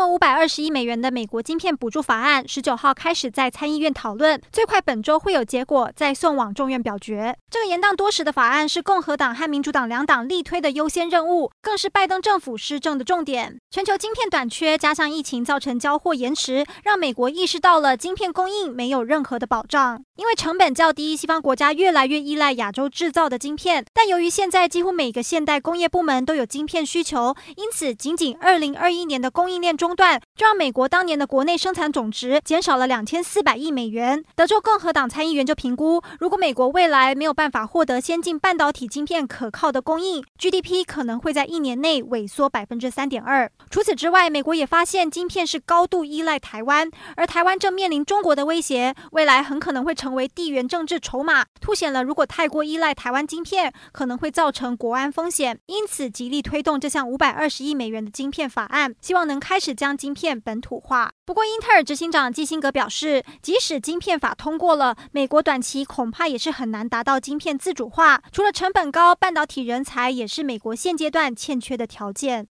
[0.00, 7.36] 模五百二十亿美元的美国晶片补助法案，十九号开始在参议院讨论，最快本周会有结果，再送往众院表决。
[7.50, 13.58] 这个延宕多时的法案是共和党和民主党两党力推的优先任务，更是拜登政府施政的重点。
[13.70, 20.02] 全球晶片短缺，加上疫情造成交货延迟，让美国意识到了晶片供应没有任何的保障。
[20.16, 34.22] 因为成本较低，西方国家越来越依赖亚洲制造的晶片，但由于现在几乎每个现代工业部门都有晶片需求，因此仅仅二零二一年的供应链中中断，就让美国当年的国内生产总值减少了两千四百亿美元。
[34.36, 43.50] 德州共和党参议员就评估，如果美国未来没有办法获得先进半导体晶片可靠的供应，GDP 可能会在一年内萎缩百分之三点二。
[43.68, 50.10] 除此之外，美国也发现晶片是高度依赖台湾，而台湾正面临中国的威胁，未来很可能会成。
[50.10, 55.56] 为地缘政治筹码，凸显了如果太过依赖台湾晶片，可能会造成国安风险。
[55.66, 61.10] 因此，极力推动这项五百二十亿美元的晶片法案，希望能开始将晶片本土化。
[61.24, 68.22] 不过，英特尔执行长基辛格表示，即使晶片法通过了，美国短期恐怕也是很难达到晶片自主化。
[68.30, 72.46] 除了成本高，半导体人才也是美国现阶段欠缺的条件。